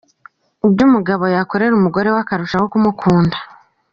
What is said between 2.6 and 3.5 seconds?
kumukunda.